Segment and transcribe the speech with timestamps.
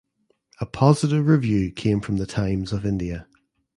[0.59, 3.27] A positive review came from the "Times of India".